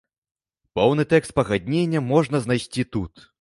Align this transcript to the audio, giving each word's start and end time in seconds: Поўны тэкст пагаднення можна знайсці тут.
Поўны 0.79 1.05
тэкст 1.11 1.31
пагаднення 1.41 2.03
можна 2.11 2.43
знайсці 2.47 2.89
тут. 2.97 3.13